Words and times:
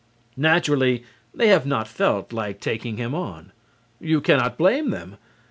Naturally, 0.37 1.03
they 1.31 1.49
have 1.49 1.67
not 1.67 1.87
felt 1.87 2.33
like 2.33 2.59
taking 2.59 2.97
him 2.97 3.13
on. 3.13 3.51
You 3.99 4.19
cannot 4.19 4.57
blame 4.57 4.89
them. 4.89 5.17